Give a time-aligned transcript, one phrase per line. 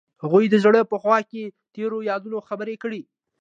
[0.23, 1.43] هغوی د زړه په خوا کې
[1.73, 3.01] تیرو یادونو خبرې کړې.